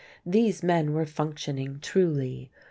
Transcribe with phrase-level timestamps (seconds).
[0.25, 2.49] These men were functioning truly.